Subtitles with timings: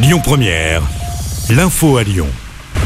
[0.00, 0.82] Lyon Première,
[1.50, 2.28] l'info à Lyon.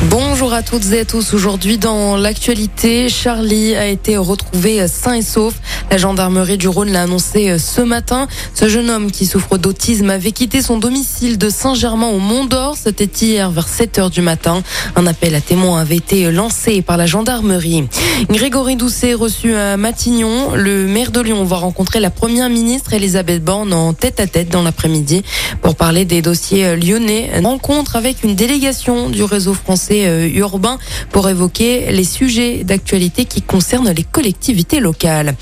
[0.09, 1.35] Bonjour à toutes et à tous.
[1.35, 5.53] Aujourd'hui, dans l'actualité, Charlie a été retrouvé sain et sauf.
[5.93, 8.27] La gendarmerie du Rhône l'a annoncé ce matin.
[8.55, 12.79] Ce jeune homme qui souffre d'autisme avait quitté son domicile de Saint-Germain au Mont d'Or.
[12.83, 14.63] C'était hier vers 7 heures du matin.
[14.97, 17.89] Un appel à témoins avait été lancé par la gendarmerie.
[18.31, 20.55] Grégory Doucet reçu à Matignon.
[20.55, 24.49] Le maire de Lyon va rencontrer la première ministre Elisabeth Borne en tête à tête
[24.49, 25.23] dans l'après-midi
[25.61, 27.33] pour parler des dossiers lyonnais.
[27.45, 30.79] Rencontre avec une délégation du réseau français euh, urbain
[31.11, 35.35] pour évoquer les sujets d'actualité qui concernent les collectivités locales.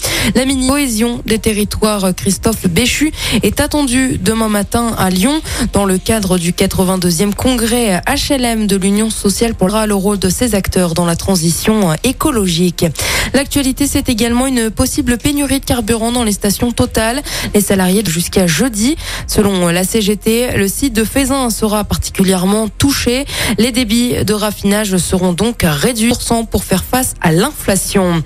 [0.46, 3.12] Mini cohésion des territoires Christophe Béchu
[3.42, 5.40] est attendue demain matin à Lyon
[5.72, 10.54] dans le cadre du 82e congrès HLM de l'Union sociale pour le rôle de ses
[10.54, 12.86] acteurs dans la transition écologique.
[13.34, 17.22] L'actualité, c'est également une possible pénurie de carburant dans les stations totales.
[17.54, 18.96] Les salariés jusqu'à jeudi.
[19.26, 23.24] Selon la CGT, le site de Faisin sera particulièrement touché.
[23.58, 26.10] Les débits de raffinage seront donc réduits
[26.50, 28.22] pour faire face à l'inflation.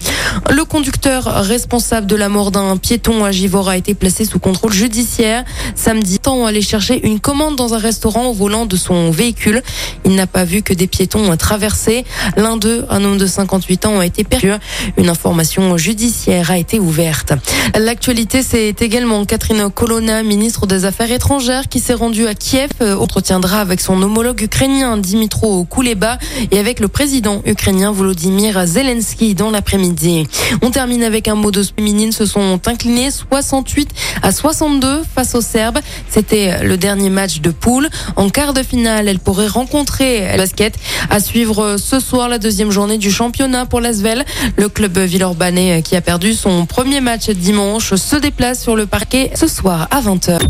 [0.50, 4.72] Le conducteur responsable de la mort d'un piéton à Givor a été placé sous contrôle
[4.72, 5.44] judiciaire.
[5.74, 9.62] Samedi, temps aller chercher une commande dans un restaurant au volant de son véhicule.
[10.04, 12.04] Il n'a pas vu que des piétons traversé.
[12.36, 14.52] L'un d'eux, un homme de 58 ans, a été perdu.
[14.96, 17.32] Une information judiciaire a été ouverte.
[17.74, 22.70] L'actualité, c'est également Catherine Colonna, ministre des Affaires étrangères, qui s'est rendue à Kiev.
[22.80, 26.18] Entretiendra avec son homologue ukrainien Dimitro Kuleba
[26.50, 30.26] et avec le président ukrainien Volodymyr Zelensky dans l'après-midi.
[30.62, 33.90] On termine avec un mot de féminine se sont inclinés 68
[34.22, 35.80] à 62 face aux Serbes.
[36.08, 37.88] C'était le dernier match de poule.
[38.14, 40.74] En quart de finale, elle pourrait rencontrer basket.
[41.08, 44.26] À suivre ce soir la deuxième journée du championnat pour l'Asvel.
[44.58, 49.30] Le club Villeurbanais qui a perdu son premier match dimanche se déplace sur le parquet
[49.34, 50.40] ce soir à 20h.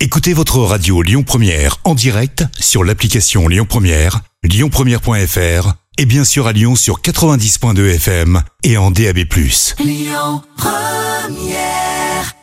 [0.00, 6.46] Écoutez votre radio Lyon Première en direct sur l'application Lyon Première, lyonpremière.fr et bien sûr
[6.46, 9.18] à Lyon sur 90.2 FM et en DAB+.
[9.84, 12.37] Lyon Première